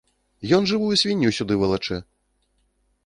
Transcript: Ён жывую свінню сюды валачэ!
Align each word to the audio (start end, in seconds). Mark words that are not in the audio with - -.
Ён 0.57 0.63
жывую 0.71 0.95
свінню 1.01 1.29
сюды 1.41 1.59
валачэ! 1.65 1.97